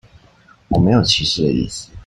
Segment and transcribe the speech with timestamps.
[0.69, 1.91] 我沒有歧視的意思